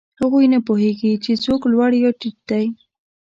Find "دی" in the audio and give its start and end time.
2.49-2.65